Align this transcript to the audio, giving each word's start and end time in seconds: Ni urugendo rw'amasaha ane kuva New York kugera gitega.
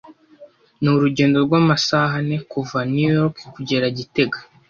Ni 0.81 0.89
urugendo 0.95 1.37
rw'amasaha 1.45 2.13
ane 2.21 2.37
kuva 2.51 2.77
New 2.91 3.09
York 3.17 3.35
kugera 3.53 3.85
gitega. 3.97 4.37